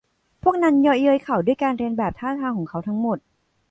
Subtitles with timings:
[0.43, 3.17] พวกนั้นเยาะเย้ยเขาด้วยการเลียนแบบท่าทางของเขาทั้งหมด